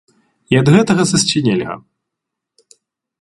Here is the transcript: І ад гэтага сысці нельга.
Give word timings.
І 0.53 0.57
ад 0.61 0.69
гэтага 0.75 1.03
сысці 1.11 1.43
нельга. 1.47 1.75